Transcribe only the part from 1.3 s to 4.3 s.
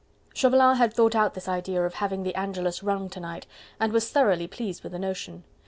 this idea of having the Angelus rung to night, and was